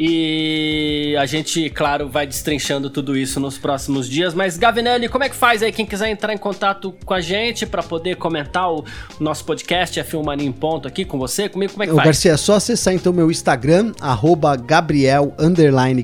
[0.00, 4.32] E a gente, claro, vai destrinchando tudo isso nos próximos dias.
[4.32, 5.72] Mas, Gavinelli, como é que faz aí?
[5.72, 8.84] Quem quiser entrar em contato com a gente para poder comentar o
[9.18, 12.06] nosso podcast F1 Mania em Ponto aqui com você, comigo, como é que Ô, faz?
[12.06, 15.34] Garcia, é só acessar então meu Instagram, arroba Gabriel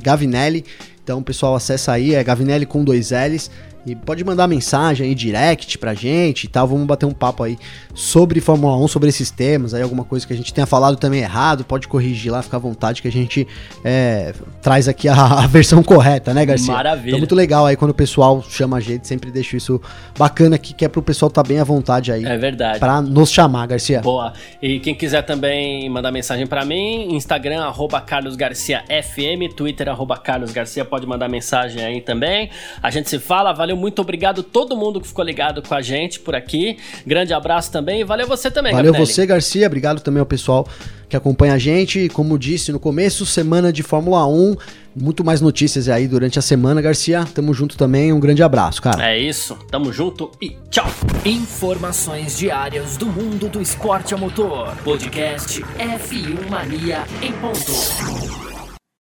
[0.02, 0.64] Gavinelli.
[1.04, 3.48] Então, pessoal, acessa aí, é Gavinelli com dois L's.
[3.86, 6.66] E pode mandar mensagem aí, direct pra gente e tal.
[6.66, 7.58] Vamos bater um papo aí
[7.92, 9.74] sobre Fórmula 1, sobre esses temas.
[9.74, 12.60] Aí, alguma coisa que a gente tenha falado também errado, pode corrigir lá, fica à
[12.60, 13.46] vontade que a gente
[13.84, 14.32] é,
[14.62, 16.72] traz aqui a, a versão correta, né, Garcia?
[16.72, 17.08] Maravilha.
[17.08, 19.80] Então, muito legal aí quando o pessoal chama a gente, sempre deixo isso
[20.18, 22.78] bacana aqui, que é pro pessoal estar tá bem à vontade aí É verdade.
[22.78, 24.00] pra nos chamar, Garcia.
[24.00, 24.32] Boa.
[24.62, 30.16] E quem quiser também mandar mensagem pra mim, Instagram, arroba Carlos Garcia FM, Twitter, arroba
[30.16, 32.50] Carlos Garcia, pode mandar mensagem aí também.
[32.82, 36.20] A gente se fala, valeu, muito obrigado todo mundo que ficou ligado com a gente
[36.20, 36.78] por aqui.
[37.06, 39.66] Grande abraço também e valeu você também, Valeu você, Garcia.
[39.66, 40.66] Obrigado também ao pessoal
[41.08, 42.08] que acompanha a gente.
[42.08, 44.56] Como disse no começo, semana de Fórmula 1.
[44.96, 47.24] Muito mais notícias aí durante a semana, Garcia.
[47.34, 48.12] Tamo junto também.
[48.12, 49.10] Um grande abraço, cara.
[49.10, 50.86] É isso, tamo junto e tchau.
[51.24, 54.74] Informações diárias do mundo do esporte a motor.
[54.84, 58.53] Podcast F1 Mania em ponto.